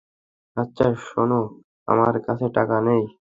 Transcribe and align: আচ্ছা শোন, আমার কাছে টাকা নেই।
আচ্ছা 0.57 0.87
শোন, 1.05 1.31
আমার 1.87 2.13
কাছে 2.25 2.47
টাকা 2.57 2.77
নেই। 2.87 3.03